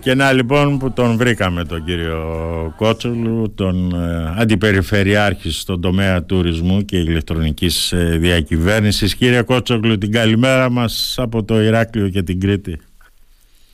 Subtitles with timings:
[0.00, 6.84] Και να λοιπόν που τον βρήκαμε τον κύριο Κότσολου, τον ε, αντιπεριφερειάρχη στον τομέα τουρισμού
[6.84, 9.14] και ηλεκτρονικής ε, διακυβέρνησης.
[9.14, 12.80] Κύριε Κότσολου, την καλημέρα μας από το Ηράκλειο και την Κρήτη.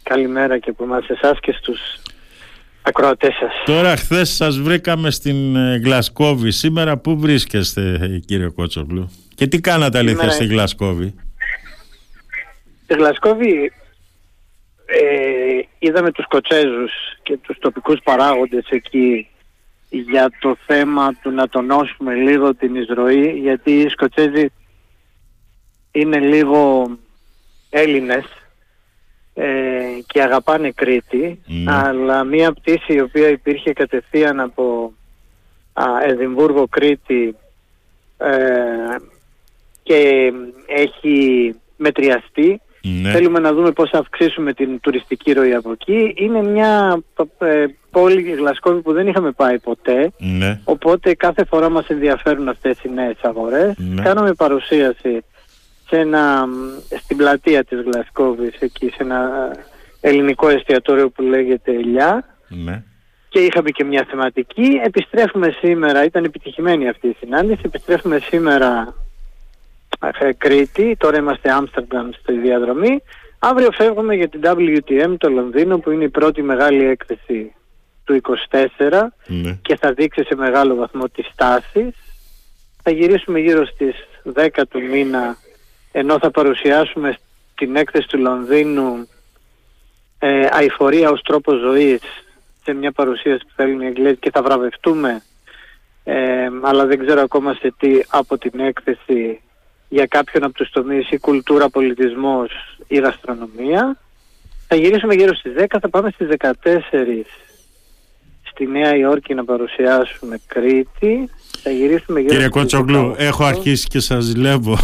[0.03, 1.81] Καλημέρα και από εμάς εσάς και στους
[2.83, 3.53] ακροατές σας.
[3.65, 6.51] Τώρα χθες σας βρήκαμε στην ε, Γλασκόβη.
[6.51, 11.15] Σήμερα πού βρίσκεστε κύριε Κότσογλου και τι κάνατε αλήθεια στη Γλασκόβη;
[12.85, 13.73] Στη Γλασκόβη
[14.87, 16.93] ε, είδαμε τους Σκοτσέζους
[17.23, 19.29] και τους τοπικούς παράγοντες εκεί
[19.89, 24.53] για το θέμα του να τονώσουμε λίγο την εισρωή γιατί οι Σκοτσέζοι
[25.93, 26.91] είναι λίγο
[27.71, 28.25] Έλληνες
[29.35, 31.73] ε, και αγαπάνε Κρήτη ναι.
[31.73, 34.95] αλλά μία πτήση η οποία υπήρχε κατευθείαν από
[35.73, 37.37] α, Εδιμβούργο Κρήτη
[38.19, 38.97] ε,
[39.83, 40.33] και
[40.67, 43.11] έχει μετριαστεί ναι.
[43.11, 47.03] θέλουμε να δούμε πώς θα αυξήσουμε την τουριστική ροή από εκεί είναι μια
[47.39, 50.61] ε, πόλη Γλασκόβη που δεν είχαμε πάει ποτέ ναι.
[50.65, 54.03] οπότε κάθε φορά μας ενδιαφέρουν αυτές οι νέες αγορές ναι.
[54.03, 55.25] κάναμε παρουσίαση
[55.89, 56.47] σε ένα,
[57.03, 59.51] στην πλατεία της Γλασκόβης εκεί σε ένα
[60.01, 62.83] ελληνικό εστιατόριο που λέγεται Ελιά ναι.
[63.29, 69.04] και είχαμε και μια θεματική επιστρέφουμε σήμερα, ήταν επιτυχημένη αυτή η συνάντηση επιστρέφουμε σήμερα ε,
[70.39, 73.03] Κρήτη, τώρα είμαστε Άμστερνταμ στη διαδρομή.
[73.39, 77.55] Αύριο φεύγουμε για την WTM το Λονδίνο που είναι η πρώτη μεγάλη έκθεση
[78.05, 78.21] του
[78.51, 79.59] 24 ναι.
[79.63, 81.95] και θα δείξει σε μεγάλο βαθμό τις τάσεις.
[82.83, 83.95] Θα γυρίσουμε γύρω στις
[84.35, 85.37] 10 του μήνα
[85.93, 87.17] ενώ θα παρουσιάσουμε
[87.55, 89.09] την έκθεση του Λονδίνου
[90.19, 92.01] ε, αηφορία ως τρόπο ζωής.
[92.65, 95.23] Σε μια παρουσίαση που θέλουν οι Αγγλές και θα βραβευτούμε.
[96.05, 99.41] Ε, αλλά δεν ξέρω ακόμα σε τι από την έκθεση
[99.95, 102.51] για κάποιον από τους τομείς η κουλτούρα, πολιτισμός
[102.87, 103.99] ή γαστρονομία.
[104.69, 107.25] Θα γυρίσουμε γύρω στις 10, θα πάμε στις 14
[108.43, 111.31] στη Νέα Υόρκη να παρουσιάσουμε Κρήτη.
[111.63, 114.79] Θα γυρίσουμε γύρω Κύριε Κοτσογλου, έχω αρχίσει και σας ζηλεύω.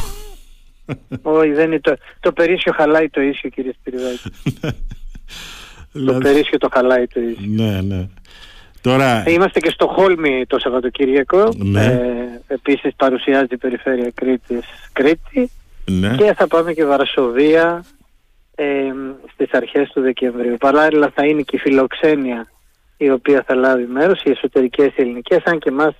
[1.22, 4.30] Όχι, δεν είναι το, το περίσσιο χαλάει το ίσιο κύριε Σπυριδάκη.
[4.60, 4.70] το
[5.92, 7.46] δηλαδή- περίσσιο το χαλάει το ίσιο.
[7.46, 8.08] Ναι, ναι.
[8.80, 9.22] Τώρα...
[9.26, 11.48] Ε, είμαστε και στο Χόλμη το Σαββατοκύριακο.
[11.56, 11.84] Ναι.
[11.84, 15.50] Ε, επίσης παρουσιάζει η Περιφέρεια Κρήτης Κρήτη.
[15.84, 16.14] Ναι.
[16.16, 17.84] Και θα πάμε και Βαρσοβία
[18.54, 18.64] ε,
[19.32, 20.56] στις αρχές του Δεκεμβρίου.
[20.56, 22.50] Παράλληλα θα είναι και η φιλοξένεια
[22.96, 25.94] η οποία θα λάβει μέρος, οι εσωτερικές ελληνικές, αν και μας,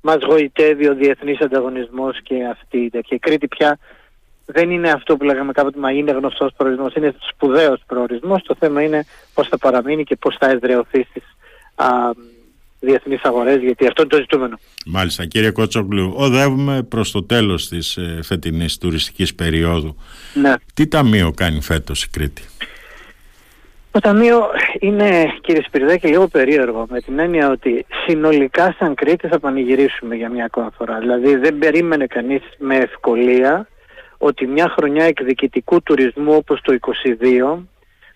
[0.00, 2.90] μας γοητεύει ο διεθνής ανταγωνισμός και αυτή.
[2.90, 3.78] Και η Κρήτη πια
[4.46, 8.42] δεν είναι αυτό που λέγαμε κάποτε, μα είναι γνωστός προορισμός, είναι σπουδαίος προορισμός.
[8.42, 9.04] Το θέμα είναι
[9.34, 11.32] πώς θα παραμείνει και πώς θα εδραιωθεί στις α,
[12.84, 14.58] διεθνείς αγορές, γιατί αυτό είναι το ζητούμενο.
[14.86, 15.26] Μάλιστα.
[15.26, 19.96] Κύριε Κότσογλου, οδεύουμε προς το τέλος της ε, φετινής τουριστικής περίοδου.
[20.34, 20.54] Ναι.
[20.74, 22.42] Τι ταμείο κάνει φέτος η Κρήτη;
[23.90, 24.46] Το ταμείο
[24.80, 30.28] είναι, κύριε Σπυρδάκη, λίγο περίεργο με την έννοια ότι συνολικά σαν Κρήτη θα πανηγυρίσουμε για
[30.28, 30.98] μια ακόμα φορά.
[30.98, 33.68] Δηλαδή δεν περίμενε κανείς με ευκολία
[34.18, 37.58] ότι μια χρονιά εκδικητικού τουρισμού όπως το 22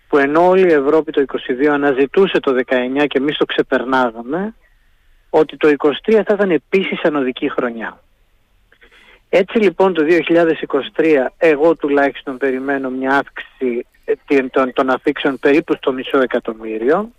[0.08, 1.24] που ενώ όλη η Ευρώπη το
[1.62, 4.54] 22 αναζητούσε το 19 και εμείς το ξεπερνάγαμε
[5.30, 8.00] ότι το 23 θα ήταν επίσης ανωδική χρονιά.
[9.28, 10.04] Έτσι λοιπόν το
[10.96, 17.10] 2023 εγώ τουλάχιστον περιμένω μια αύξηση ε, των, των αφήξεων περίπου στο μισό εκατομμύριο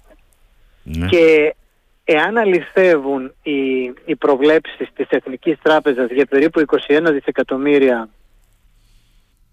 [0.83, 1.07] ναι.
[1.07, 1.55] και
[2.03, 8.09] εάν αληθεύουν οι, οι προβλέψεις της Εθνικής Τράπεζας για περίπου 21 δισεκατομμύρια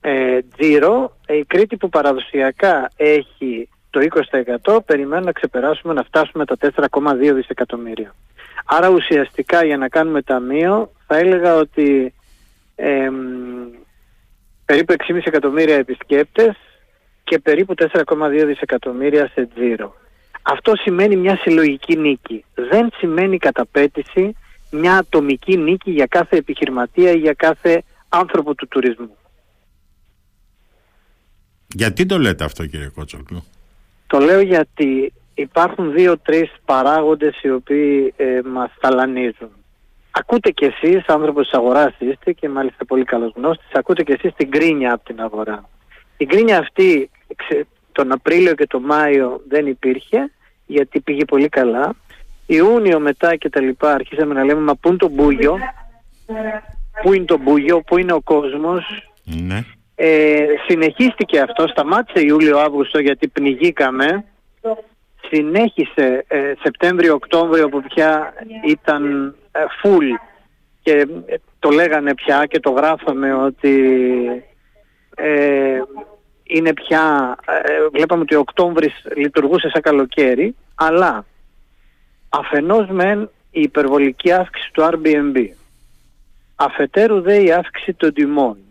[0.09, 4.01] ε, τζίρο, η Κρήτη που παραδοσιακά έχει το
[4.67, 8.15] 20% περιμένω να ξεπεράσουμε να φτάσουμε τα 4,2 δισεκατομμύρια.
[8.65, 12.15] Άρα ουσιαστικά για να κάνουμε ταμείο θα έλεγα ότι
[12.75, 13.09] ε,
[14.65, 16.57] περίπου 6,5 εκατομμύρια επισκέπτες
[17.25, 19.95] και περίπου 4,2 δισεκατομμύρια σε τζίρο.
[20.43, 22.45] Αυτό σημαίνει μια συλλογική νίκη.
[22.55, 24.37] Δεν σημαίνει καταπέτηση
[24.71, 29.17] μια ατομική νίκη για κάθε επιχειρηματία ή για κάθε άνθρωπο του τουρισμού.
[31.75, 33.45] Γιατί το λέτε αυτό κύριε Κότσοκλου;
[34.07, 39.51] Το λέω γιατί υπάρχουν δύο-τρεις παράγοντες οι οποίοι ε, μας ταλανίζουν.
[40.11, 44.33] Ακούτε κι εσείς, άνθρωπος της αγοράς είστε και μάλιστα πολύ καλός γνώστης, ακούτε κι εσείς
[44.37, 45.69] την κρίνια από την αγορά.
[46.17, 47.11] Η κρίνια αυτή
[47.93, 50.31] τον Απρίλιο και τον Μάιο δεν υπήρχε
[50.67, 51.95] γιατί πήγε πολύ καλά.
[52.47, 55.59] Ιούνιο μετά και τα λοιπά αρχίσαμε να λέμε μα πού είναι το μπούγιο,
[57.03, 59.65] πού είναι το μπούγιο, πού είναι ο κόσμος; Ναι.
[59.99, 64.25] Ε, συνεχίστηκε αυτό, σταμάτησε Ιούλιο-Αύγουστο γιατί πνιγήκαμε.
[65.31, 68.35] Συνέχισε ε, Σεπτέμβριο-Οκτώβριο που πια
[68.65, 70.05] ήταν ε, full.
[70.83, 73.75] Και ε, το λέγανε πια και το γράφαμε ότι
[75.17, 75.81] ε,
[76.43, 81.25] είναι πια, ε, βλέπαμε ότι ο Οκτώβρης λειτουργούσε σαν καλοκαίρι, αλλά
[82.29, 85.47] αφενός μεν η υπερβολική αύξηση του Airbnb,
[86.57, 88.66] αφετέρου δε η αύξηση των τιμών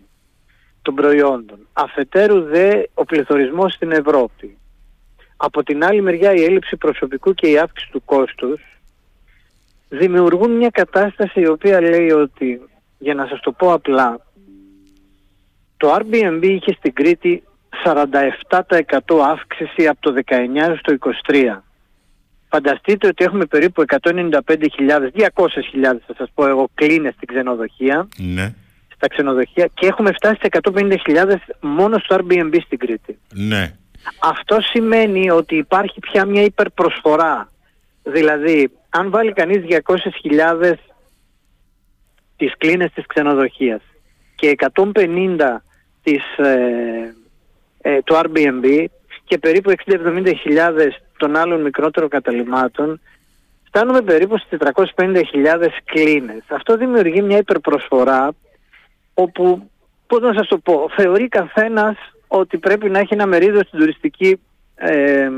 [0.86, 4.58] των προϊόντων, αφετέρου δε ο πληθωρισμός στην Ευρώπη,
[5.38, 8.62] από την άλλη μεριά η έλλειψη προσωπικού και η αύξηση του κόστους
[9.90, 12.62] δημιουργούν μια κατάσταση η οποία λέει ότι,
[12.98, 14.20] για να σας το πω απλά,
[15.78, 17.44] το Airbnb είχε στην Κρήτη
[17.86, 18.00] 47%
[19.30, 20.96] αύξηση από το 19 στο
[21.28, 21.58] 23.
[22.50, 24.40] Φανταστείτε ότι έχουμε περίπου 195.000,
[25.14, 25.28] 200.000
[26.08, 28.08] θα σας πω εγώ κλίνες στην ξενοδοχεία.
[28.18, 28.54] Ναι.
[29.06, 33.20] Στα ξενοδοχεία και έχουμε φτάσει σε 150.000 μόνο στο Airbnb στην Κρήτη.
[33.34, 33.74] Ναι.
[34.20, 37.52] Αυτό σημαίνει ότι υπάρχει πια μια υπερπροσφορά.
[38.04, 40.74] Δηλαδή, αν βάλει κανείς 200.000
[42.38, 43.82] τις κλίνες της ξενοδοχείας
[44.36, 45.64] και 150
[46.04, 47.16] της, ε,
[47.82, 48.86] ε, του Airbnb
[49.24, 53.02] και περίπου 60-70 των άλλων μικρότερων καταλημάτων
[53.64, 54.58] φτάνουμε περίπου στις
[54.96, 56.44] 450.000 κλίνες.
[56.48, 58.34] Αυτό δημιουργεί μια υπερπροσφορά
[59.16, 59.70] όπου,
[60.08, 61.98] πώς να σας το πω, θεωρεί καθένας
[62.28, 64.40] ότι πρέπει να έχει ένα μερίδιο στην τουριστική
[64.76, 65.30] ε,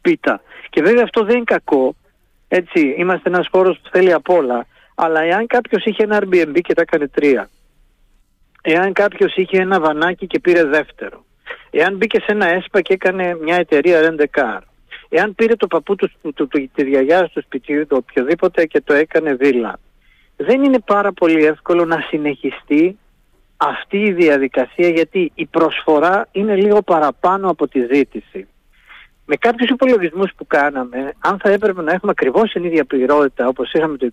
[0.00, 0.42] πίτα.
[0.70, 1.94] Και βέβαια αυτό δεν είναι κακό,
[2.48, 6.74] έτσι, είμαστε ένας χώρος που θέλει απ' όλα, αλλά εάν κάποιος είχε ένα Airbnb και
[6.74, 7.48] τα έκανε τρία,
[8.62, 11.24] εάν κάποιος είχε ένα βανάκι και πήρε δεύτερο,
[11.70, 14.58] εάν μπήκε σε ένα έσπα και έκανε μια εταιρεία rent car,
[15.08, 18.94] εάν πήρε το παππού τους, του, του, τη διαγιά του σπιτιού το οποιοδήποτε και το
[18.94, 19.78] έκανε βίλα,
[20.36, 22.98] δεν είναι πάρα πολύ εύκολο να συνεχιστεί
[23.56, 28.46] αυτή η διαδικασία γιατί η προσφορά είναι λίγο παραπάνω από τη ζήτηση.
[29.26, 33.72] Με κάποιους υπολογισμούς που κάναμε, αν θα έπρεπε να έχουμε ακριβώς την ίδια πληρότητα όπως
[33.72, 34.10] είχαμε το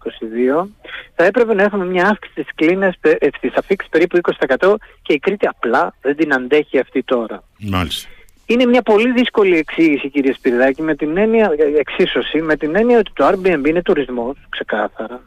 [0.64, 0.68] 22,
[1.16, 2.96] θα έπρεπε να έχουμε μια αύξηση της κλίνας
[3.40, 4.20] της αφήξης περίπου
[4.58, 7.44] 20% και η Κρήτη απλά δεν την αντέχει αυτή τώρα.
[7.60, 8.10] Μάλιστα.
[8.46, 13.12] Είναι μια πολύ δύσκολη εξήγηση κύριε Σπυρδάκη με την έννοια, εξίσωση, με την έννοια ότι
[13.14, 15.22] το Airbnb είναι τουρισμός, ξεκάθαρα.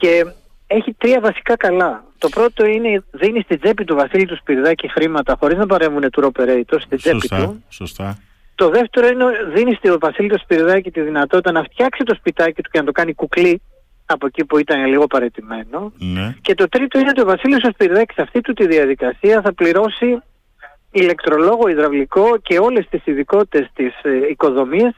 [0.00, 0.26] Και
[0.66, 2.04] έχει τρία βασικά καλά.
[2.18, 6.24] Το πρώτο είναι δίνει στην τσέπη του Βασίλη του Σπυρδάκη χρήματα χωρίς να παρέμβουν tour
[6.24, 7.64] operators στην τσέπη του.
[7.68, 8.18] Σωστά.
[8.54, 9.24] Το δεύτερο είναι
[9.54, 12.92] δίνει στη Βασίλη του Σπυρδάκη τη δυνατότητα να φτιάξει το σπιτάκι του και να το
[12.92, 13.62] κάνει κουκλί
[14.06, 15.92] από εκεί που ήταν λίγο παρετημένο.
[15.98, 16.34] Ναι.
[16.40, 19.52] Και το τρίτο είναι ότι ο Βασίλης ο Σπυρδάκης σε αυτή του τη διαδικασία θα
[19.54, 20.22] πληρώσει
[20.90, 24.94] ηλεκτρολόγο, υδραυλικό και όλες τις ειδικότητες της ε, οικοδομής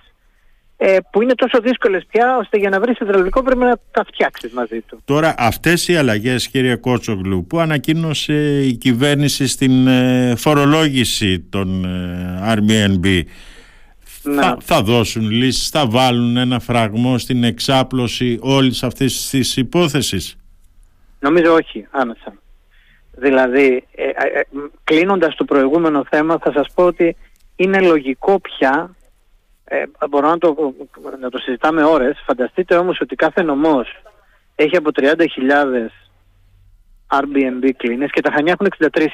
[0.85, 4.53] ε, που είναι τόσο δύσκολες πια ώστε για να βρεις υδραυλικό πρέπει να τα φτιάξεις
[4.53, 5.01] μαζί του.
[5.05, 12.55] Τώρα αυτές οι αλλαγές κύριε Κότσογλου που ανακοίνωσε η κυβέρνηση στην ε, φορολόγηση των ε,
[12.55, 13.23] Airbnb
[14.23, 20.37] θα, θα δώσουν λύσεις, θα βάλουν ένα φραγμό στην εξάπλωση όλης αυτής της υπόθεσης;
[21.19, 22.35] Νομίζω όχι, άμεσα.
[23.11, 24.43] Δηλαδή, ε, ε,
[24.85, 27.17] κλείνοντας το προηγούμενο θέμα θα σας πω ότι
[27.57, 28.95] είναι λογικό πια
[29.73, 30.75] ε, μπορώ να το,
[31.21, 32.23] να το συζητάμε ώρες.
[32.27, 34.03] Φανταστείτε όμως ότι κάθε νομός
[34.55, 35.07] έχει από 30.000
[37.17, 39.09] Airbnb κλίνες και τα Χανιά έχουν 63.000.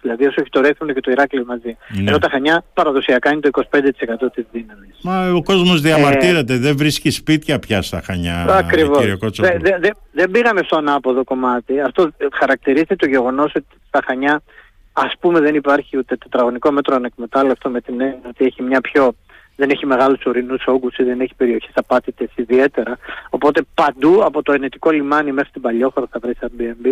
[0.00, 1.76] Δηλαδή όσο έχει το Ρέθμονο και το Ηράκλειο μαζί.
[1.88, 2.08] Ναι.
[2.10, 4.98] Ενώ τα Χανιά παραδοσιακά είναι το 25% της δύναμης.
[5.02, 8.46] Μα ο κόσμος διαμαρτύρεται, ε, δεν βρίσκει σπίτια πια στα Χανιά.
[8.48, 8.98] Ακριβώς.
[8.98, 11.80] Κύριε δεν δε, δε, δε πήγαμε στο ανάποδο κομμάτι.
[11.80, 14.42] Αυτό χαρακτηρίζεται το γεγονός ότι στα Χανιά
[14.92, 19.14] ας πούμε δεν υπάρχει ούτε τετραγωνικό μέτρο ανεκμετάλλευτο με την έννοια ότι έχει μια πιο
[19.56, 22.98] δεν έχει μεγάλους ορεινούς όγκους ή δεν έχει περιοχές απάτητες ιδιαίτερα.
[23.30, 26.90] Οπότε παντού από το ενετικό λιμάνι μέχρι την Παλιόχώρα θα βρεις Airbnb.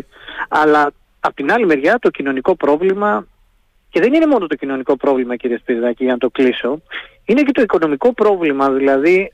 [0.49, 3.26] Αλλά από την άλλη μεριά το κοινωνικό πρόβλημα
[3.90, 6.83] και δεν είναι μόνο το κοινωνικό πρόβλημα κύριε Σπυριδάκη για να το κλείσω.
[7.25, 9.33] Είναι και το οικονομικό πρόβλημα δηλαδή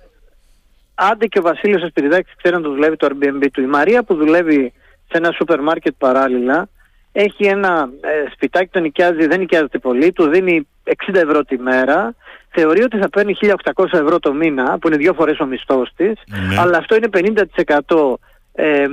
[0.95, 3.61] άντε και ο Βασίλειος Σπυριδάκης ξέρει να το δουλεύει το Airbnb του.
[3.61, 4.73] Η Μαρία που δουλεύει
[5.09, 6.69] σε ένα σούπερ μάρκετ παράλληλα
[7.13, 10.69] έχει ένα ε, σπιτάκι, το νοικιάζει, δεν νοικιάζεται πολύ, του δίνει
[11.11, 12.15] 60 ευρώ τη μέρα,
[12.57, 16.13] θεωρεί ότι θα παίρνει 1.800 ευρώ το μήνα, που είναι δύο φορές ο μισθός της,
[16.27, 16.61] ναι.
[16.61, 17.09] αλλά αυτό είναι
[17.87, 18.15] 50%
[18.59, 18.87] ε,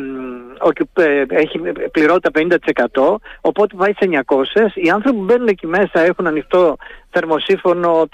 [1.28, 1.60] έχει
[1.92, 2.58] πληρότητα
[2.94, 4.44] 50% οπότε πάει σε 900
[4.74, 6.76] οι άνθρωποι που μπαίνουν εκεί μέσα έχουν ανοιχτό
[7.10, 8.08] θερμοσύφωνο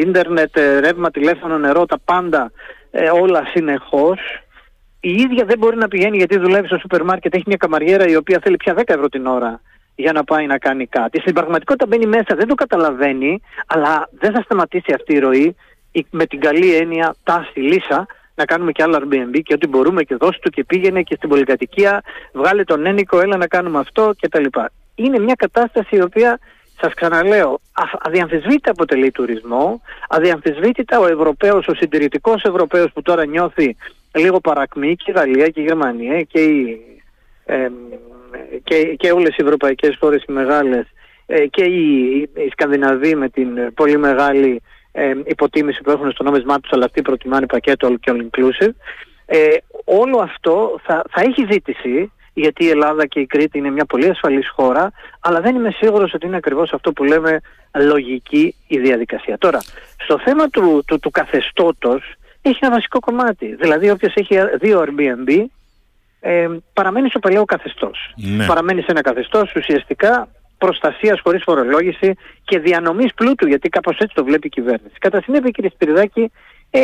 [0.00, 2.52] ίντερνετ, ρεύμα, τηλέφωνο, νερό τα πάντα
[2.90, 4.18] ε, όλα συνεχώς.
[5.00, 8.16] Η ίδια δεν μπορεί να πηγαίνει γιατί δουλεύει στο σούπερ μάρκετ, έχει μια καμαριέρα η
[8.16, 9.60] οποία θέλει πια 10 ευρώ την ώρα
[9.98, 11.20] για να πάει να κάνει κάτι.
[11.20, 15.56] Στην πραγματικότητα μπαίνει μέσα, δεν το καταλαβαίνει, αλλά δεν θα σταματήσει αυτή η ροή
[16.10, 20.14] με την καλή έννοια τάση λύσα να κάνουμε και άλλα Airbnb και ό,τι μπορούμε και
[20.14, 22.02] δώσει του και πήγαινε και στην πολυκατοικία,
[22.32, 24.44] βγάλε τον ένικο, έλα να κάνουμε αυτό κτλ.
[24.94, 26.38] Είναι μια κατάσταση η οποία
[26.80, 27.60] σας ξαναλέω,
[27.98, 33.76] αδιαμφισβήτητα αποτελεί τουρισμό, αδιαμφισβήτητα ο Ευρωπαίος, ο συντηρητικός Ευρωπαίος που τώρα νιώθει
[34.14, 36.80] λίγο παρακμή και η Γαλλία και η Γερμανία και, η,
[37.48, 37.68] ε,
[38.64, 40.86] και, και όλες οι ευρωπαϊκές χώρες οι μεγάλες
[41.26, 44.62] ε, και οι, οι Σκανδιναβοί με την πολύ μεγάλη
[44.92, 48.72] ε, υποτίμηση που έχουν στο νόμισμά τους αλλά αυτοί προτιμάνε πακέτο και all inclusive
[49.26, 49.48] ε,
[49.84, 54.08] όλο αυτό θα, θα έχει ζήτηση γιατί η Ελλάδα και η Κρήτη είναι μια πολύ
[54.08, 57.40] ασφαλής χώρα αλλά δεν είμαι σίγουρος ότι είναι ακριβώς αυτό που λέμε
[57.74, 59.38] λογική η διαδικασία.
[59.38, 59.58] Τώρα,
[59.96, 63.54] στο θέμα του, του, του καθεστώτος έχει ένα βασικό κομμάτι.
[63.54, 65.44] Δηλαδή όποιος έχει δύο Airbnb
[66.20, 68.14] ε, παραμένει στο παλαιό καθεστώς.
[68.16, 68.46] Ναι.
[68.46, 74.24] Παραμένει σε ένα καθεστώς ουσιαστικά προστασίας χωρίς φορολόγηση και διανομής πλούτου, γιατί κάπως έτσι το
[74.24, 74.94] βλέπει η κυβέρνηση.
[74.98, 76.30] Κατά συνέπεια, κύριε Σπυριδάκη,
[76.70, 76.80] ε,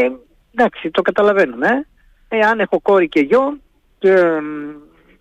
[0.55, 1.87] εντάξει, το καταλαβαίνουμε.
[2.29, 3.59] Ε, αν έχω κόρη και γιο,
[4.01, 4.11] ε,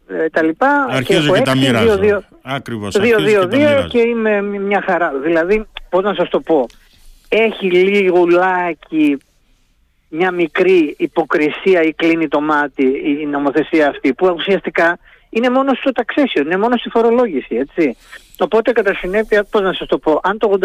[0.08, 0.86] ε, τα λοιπά.
[0.90, 2.24] Αρχίζω και, έχω και τα μοιράζω.
[2.42, 2.98] Ακριβώς.
[3.00, 5.12] Δύο, δύο, δύο και είμαι μια χαρά.
[5.24, 6.66] Δηλαδή, πώς να σας το πω,
[7.30, 9.18] έχει λίγο λάκι
[10.16, 12.84] μια μικρή υποκρισία ή κλείνει το μάτι
[13.22, 17.98] η νομοθεσία αυτή που ουσιαστικά είναι μόνο στο taxation, είναι μόνο στη φορολόγηση, έτσι.
[18.40, 20.58] Οπότε κατά συνέπεια, πώς να σας το πω, αν το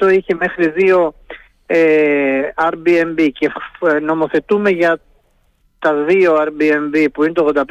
[0.00, 1.14] 85% είχε μέχρι δύο
[1.66, 3.52] ε, Airbnb και
[4.02, 5.00] νομοθετούμε για
[5.78, 7.66] τα δύο Airbnb που είναι το 85%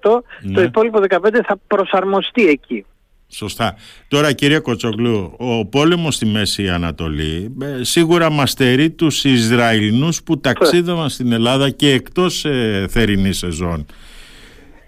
[0.00, 0.62] το ναι.
[0.62, 2.86] υπόλοιπο 15% θα προσαρμοστεί εκεί.
[3.30, 3.74] Σωστά.
[4.08, 10.40] Τώρα κύριε Κοτσογλού, ο πόλεμος στη Μέση Ανατολή ε, σίγουρα μας στερεί τους Ισραηλινούς που
[10.40, 13.86] ταξίδευαν στην Ελλάδα και εκτός ε, θερινής σεζόν.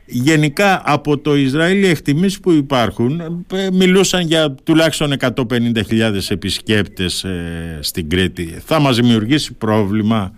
[0.05, 3.21] Γενικά από το Ισραήλ οι εκτιμήσεις που υπάρχουν
[3.53, 8.45] ε, μιλούσαν για τουλάχιστον 150.000 επισκέπτες ε, στην Κρήτη.
[8.45, 10.33] Θα μας δημιουργήσει πρόβλημα,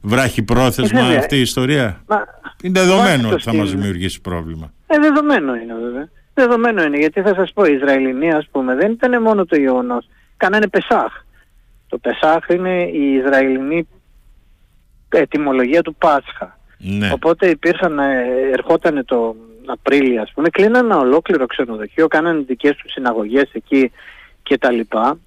[0.00, 2.16] βράχει πρόθεσμα αυτή η ιστορία; Μα,
[2.62, 4.72] είναι δεδομένο ότι θα μας δημιουργήσει πρόβλημα.
[4.86, 6.08] Ε, δεδομένο είναι βέβαια.
[6.38, 10.08] Δεδομένο είναι γιατί θα σας πω οι Ισραηλινοί ας πούμε δεν ήταν μόνο το γεγονός.
[10.36, 11.12] Κάνανε Πεσάχ.
[11.88, 13.88] Το Πεσάχ είναι η Ισραηλινή
[15.08, 16.58] ετοιμολογία του Πάσχα.
[16.78, 17.10] Ναι.
[17.12, 22.92] Οπότε υπήρχαν, ε, ερχόταν το Απρίλιο ας πούμε, κλείναν ένα ολόκληρο ξενοδοχείο, κάνανε δικές τους
[22.92, 23.92] συναγωγές εκεί
[24.42, 25.18] και τα λοιπά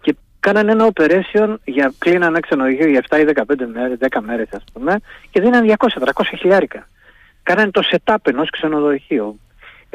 [0.00, 4.48] και κάνανε ένα operation για κλείναν ένα ξενοδοχείο για 7 ή 15 μέρες, 10 μέρες
[4.52, 6.88] ας πούμε και δίναν 200-300 χιλιάρικα.
[7.42, 9.40] Κάνανε το setup ενός ξενοδοχείου.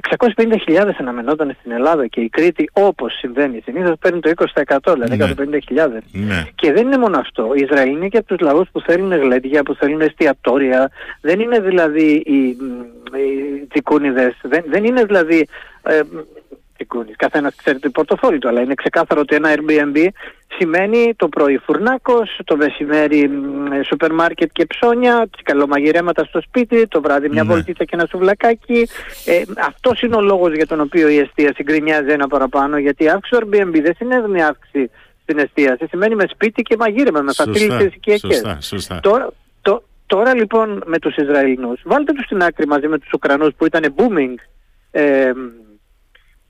[0.01, 5.59] 650.000 αναμενόταν στην Ελλάδα και η Κρήτη όπως συμβαίνει συνήθως παίρνει το 20% δηλαδή ναι.
[5.75, 6.43] 150.000 ναι.
[6.55, 9.63] και δεν είναι μόνο αυτό οι Ισραηλοί είναι και από τους λαούς που θέλουν γλέντια
[9.63, 12.57] που θέλουν εστιατόρια δεν είναι δηλαδή οι,
[13.17, 15.47] οι τσικούνιδες δεν, δεν είναι δηλαδή
[15.83, 16.01] ε,
[16.87, 20.07] Καθένα Καθένας ξέρει το πορτοφόλι του, αλλά είναι ξεκάθαρο ότι ένα Airbnb
[20.57, 23.29] σημαίνει το πρωί φουρνάκος, το μεσημέρι
[23.85, 27.53] σούπερ μάρκετ και ψώνια, καλομαγειρέματα στο σπίτι, το βράδυ μια ναι.
[27.53, 28.87] βολτίτσα και ένα σουβλακάκι.
[29.25, 33.09] Ε, αυτός είναι ο λόγος για τον οποίο η εστίαση γκρινιάζει ένα παραπάνω, γιατί η
[33.09, 34.89] αύξηση του Airbnb δεν συνέβη αύξηση
[35.21, 38.99] στην εστίαση, σημαίνει με σπίτι και μαγείρεμα, με φατήλες και Σωστά, σωστά.
[38.99, 39.29] Τώρα,
[39.61, 43.65] το, τώρα λοιπόν με τους Ισραηλινούς, βάλτε τους στην άκρη μαζί με τους Ουκρανούς που
[43.65, 44.35] ήταν booming
[44.91, 45.31] ε,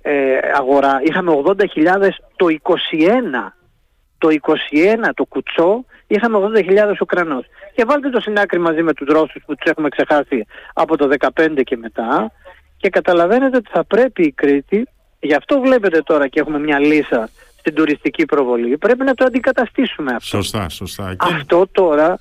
[0.05, 1.01] ε, αγορά.
[1.03, 2.73] Είχαμε 80.000 το 21.
[4.17, 7.45] Το 21 το κουτσό είχαμε 80.000 Ουκρανούς.
[7.75, 11.61] Και βάλτε το συνάκρι μαζί με τους Ρώσους που τους έχουμε ξεχάσει από το 15
[11.63, 12.31] και μετά
[12.77, 14.87] και καταλαβαίνετε ότι θα πρέπει η Κρήτη,
[15.19, 20.11] γι' αυτό βλέπετε τώρα και έχουμε μια λύσα στην τουριστική προβολή, πρέπει να το αντικαταστήσουμε
[20.11, 20.37] αυτό.
[20.37, 21.15] Σωστά, σωστά.
[21.17, 22.15] Αυτό τώρα ε,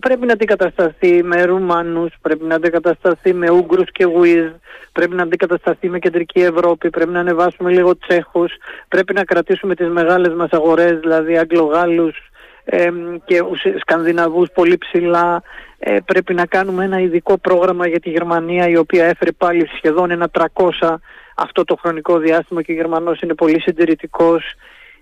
[0.00, 4.46] πρέπει να αντικατασταθεί με Ρουμάνους, πρέπει να αντικατασταθεί με Ούγγρους και Γουίζ,
[4.92, 8.52] πρέπει να αντικατασταθεί με Κεντρική Ευρώπη, πρέπει να ανεβάσουμε λίγο Τσέχους,
[8.88, 12.16] πρέπει να κρατήσουμε τις μεγάλες μας αγορές, δηλαδή Αγγλογάλους
[12.64, 12.88] ε,
[13.24, 13.42] και
[13.80, 15.42] Σκανδιναβούς πολύ ψηλά.
[15.78, 20.10] Ε, πρέπει να κάνουμε ένα ειδικό πρόγραμμα για τη Γερμανία η οποία έφερε πάλι σχεδόν
[20.10, 20.94] ένα 300
[21.36, 24.54] αυτό το χρονικό διάστημα και ο Γερμανός είναι πολύ συντηρητικός.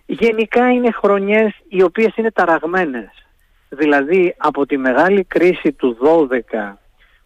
[0.07, 3.26] Γενικά είναι χρονιές οι οποίες είναι ταραγμένες
[3.69, 5.97] Δηλαδή από τη μεγάλη κρίση του
[6.61, 6.75] 12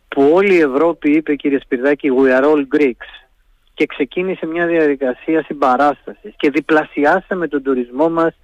[0.09, 3.27] που όλη η Ευρώπη είπε κύριε Σπυρδάκη we are all Greeks
[3.75, 8.35] και ξεκίνησε μια διαδικασία συμπαράστασης και διπλασιάσαμε τον τουρισμό μας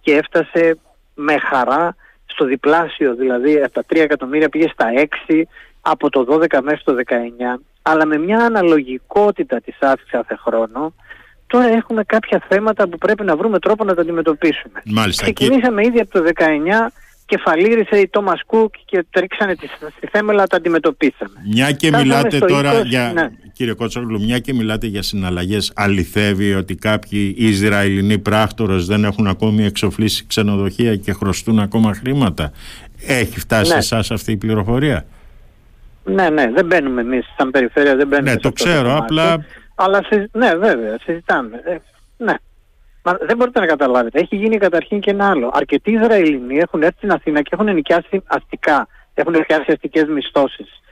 [0.00, 0.78] και έφτασε
[1.14, 1.96] με χαρά
[2.26, 4.86] στο διπλάσιο δηλαδή από τα 3 εκατομμύρια πήγε στα
[5.28, 5.42] 6
[5.80, 10.94] από το 12 μέχρι το 19 αλλά με μια αναλογικότητα της αύξησης κάθε χρόνο
[11.46, 14.82] τώρα έχουμε κάποια θέματα που πρέπει να βρούμε τρόπο να τα αντιμετωπίσουμε.
[14.84, 15.22] Μάλιστα.
[15.22, 16.42] Ξεκινήσαμε ήδη από το 19
[17.26, 19.66] κεφαλήρισε η Τόμας Κουκ και τρίξανε τη,
[19.96, 21.32] στη θέμελα, τα αντιμετωπίσαμε.
[21.52, 23.30] Μια και μιλάτε τώρα για, ναι.
[23.52, 29.64] κύριε Κότσογλου, μια και μιλάτε για συναλλαγές, αληθεύει ότι κάποιοι Ισραηλινοί πράκτορες δεν έχουν ακόμη
[29.64, 32.52] εξοφλήσει ξενοδοχεία και χρωστούν ακόμα χρήματα.
[33.06, 33.80] Έχει φτάσει ναι.
[33.80, 35.04] σε εσάς αυτή η πληροφορία;
[36.04, 38.30] Ναι, ναι, δεν μπαίνουμε εμείς σαν περιφέρεια, δεν μπαίνουμε.
[38.30, 39.44] Ναι, το ξέρω, απλά...
[39.74, 40.00] Αλλά,
[40.32, 41.60] ναι, βέβαια, συζητάμε.
[41.64, 41.76] Ε,
[42.16, 42.34] ναι.
[43.04, 44.20] Μα δεν μπορείτε να καταλάβετε.
[44.20, 45.50] Έχει γίνει καταρχήν και ένα άλλο.
[45.52, 48.88] Αρκετοί Ισραηλινοί έχουν έρθει στην Αθήνα και έχουν νοικιάσει αστικά.
[49.14, 50.82] Έχουν νοικιάσει αστικές μισθώσεις.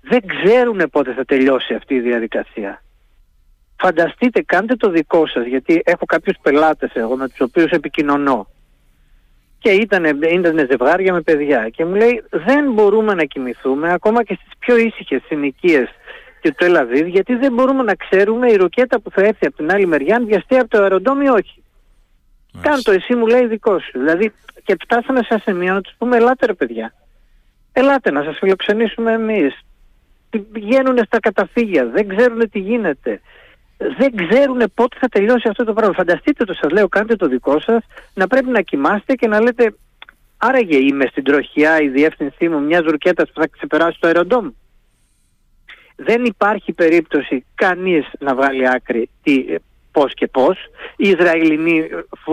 [0.00, 2.82] Δεν ξέρουν πότε θα τελειώσει αυτή η διαδικασία.
[3.76, 8.48] Φανταστείτε, κάντε το δικό σας, γιατί έχω κάποιους πελάτες εγώ με τους οποίους επικοινωνώ.
[9.58, 14.38] Και ήταν, ήταν ζευγάρια με παιδιά και μου λέει δεν μπορούμε να κοιμηθούμε ακόμα και
[14.40, 15.22] στις πιο ήσυχες
[16.44, 19.70] συνοικίες του Τελαβίδ γιατί δεν μπορούμε να ξέρουμε η ροκέτα που θα έρθει από την
[19.72, 21.62] άλλη μεριά αν βιαστεί από το αεροδόμιο ή όχι.
[22.60, 23.98] Κάντο εσύ μου λέει δικός σου.
[23.98, 24.32] Δηλαδή
[24.64, 26.94] και φτάσαμε σε ένα σημείο να τους πούμε ελάτε ρε παιδιά.
[27.72, 29.60] Ελάτε να σας φιλοξενήσουμε εμείς.
[30.52, 33.20] Πηγαίνουν στα καταφύγια, δεν ξέρουν τι γίνεται
[33.76, 35.94] δεν ξέρουν πότε θα τελειώσει αυτό το πράγμα.
[35.94, 37.84] Φανταστείτε το, σας λέω, κάντε το δικό σας,
[38.14, 39.74] να πρέπει να κοιμάστε και να λέτε
[40.36, 44.50] άραγε είμαι στην τροχιά η διεύθυνσή μου μιας ρουκέτας που θα ξεπεράσει το αεροντόμ.
[45.96, 49.44] Δεν υπάρχει περίπτωση κανείς να βγάλει άκρη τι,
[49.94, 50.58] πώς και πώς.
[50.96, 51.88] Οι Ισραηλινοί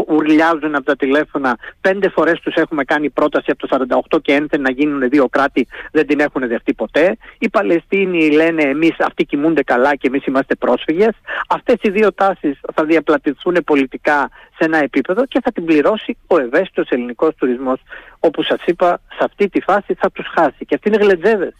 [0.07, 1.57] ουρλιάζουν από τα τηλέφωνα.
[1.81, 5.67] Πέντε φορές τους έχουμε κάνει πρόταση από το 48 και έντε να γίνουν δύο κράτη.
[5.91, 7.17] Δεν την έχουν δεχτεί ποτέ.
[7.39, 11.13] Οι Παλαιστίνοι λένε εμείς αυτοί κοιμούνται καλά και εμείς είμαστε πρόσφυγες.
[11.47, 16.39] Αυτές οι δύο τάσεις θα διαπλατηθούν πολιτικά σε ένα επίπεδο και θα την πληρώσει ο
[16.39, 17.79] ευαίσθητος ελληνικός τουρισμός.
[18.19, 20.65] Όπου σας είπα, σε αυτή τη φάση θα τους χάσει.
[20.65, 21.53] Και αυτοί είναι γλετζέδες.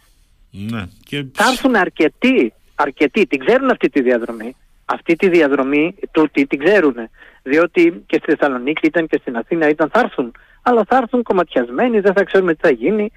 [0.52, 0.86] Ναι.
[1.04, 1.24] Και...
[1.34, 6.94] Θα έρθουν αρκετοί, αρκετοί, την ξέρουν αυτή τη διαδρομή αυτή τη διαδρομή τούτη την ξέρουν.
[7.42, 10.32] Διότι και στη Θεσσαλονίκη ήταν και στην Αθήνα ήταν θα έρθουν.
[10.62, 13.10] Αλλά θα έρθουν κομματιασμένοι, δεν θα ξέρουμε τι θα γίνει.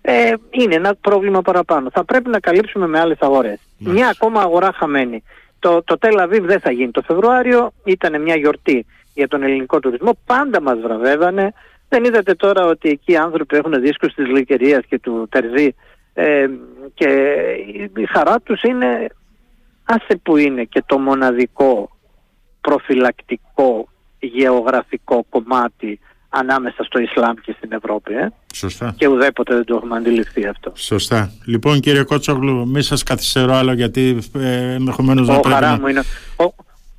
[0.00, 1.90] Ε, είναι ένα πρόβλημα παραπάνω.
[1.90, 3.58] Θα πρέπει να καλύψουμε με άλλες αγορές.
[3.78, 5.22] Μια ακόμα αγορά χαμένη.
[5.58, 7.72] Το, το Τελαβίβ δεν θα γίνει το Φεβρουάριο.
[7.84, 10.18] Ήταν μια γιορτή για τον ελληνικό τουρισμό.
[10.26, 11.52] Πάντα μας βραβεύανε.
[11.88, 15.74] Δεν είδατε τώρα ότι εκεί οι άνθρωποι έχουν δίσκους της Λυκερίας και του Τερζή
[16.14, 16.46] ε,
[16.94, 17.08] και
[17.96, 19.06] η χαρά τους είναι
[19.84, 21.90] άσε που είναι και το μοναδικό
[22.60, 23.88] προφυλακτικό
[24.18, 28.14] γεωγραφικό κομμάτι ανάμεσα στο Ισλάμ και στην Ευρώπη.
[28.14, 28.94] Ε; Σωστά.
[28.96, 30.72] Και ουδέποτε δεν το έχουμε αντιληφθεί αυτό.
[30.74, 31.32] Σωστά.
[31.46, 36.02] Λοιπόν κύριε Κότσογλου, μη σας καθυστερώ άλλο γιατί ε, ενδεχομένως να πρέπει χαρά μου είναι.
[36.36, 36.44] Ο,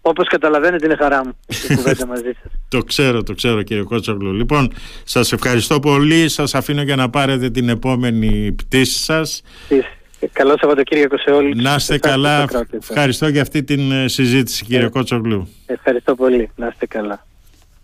[0.06, 1.32] όπως καταλαβαίνετε είναι χαρά μου
[1.70, 2.52] η κουβέντα μαζί σας.
[2.68, 4.34] το ξέρω, το ξέρω κύριε Κότσογλου.
[4.34, 6.30] Λοιπόν, σας ευχαριστώ πολύ.
[6.30, 9.42] Σας αφήνω για να πάρετε την επόμενη πτήση σας.
[10.32, 11.62] Καλό Σαββατοκύριακο σε όλους.
[11.62, 12.46] Να είστε καλά.
[12.90, 15.48] Ευχαριστώ για αυτή την ε, συζήτηση κύριε ε, Κότσογλου.
[15.66, 16.50] Ευχαριστώ πολύ.
[16.56, 17.26] Να είστε καλά.